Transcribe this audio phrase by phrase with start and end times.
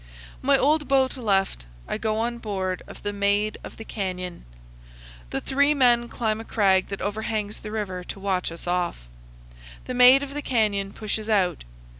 [0.41, 4.45] My old boat left, I go on board of the "Maid of the Canyon."
[5.29, 9.07] The three men climb a crag that overhangs the river to watch us off.
[9.85, 11.63] The "Maid of the Canyon" pushes out.